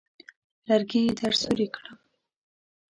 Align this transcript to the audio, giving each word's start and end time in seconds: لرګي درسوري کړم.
لرګي 0.67 1.01
درسوري 1.19 1.67
کړم. 1.75 1.95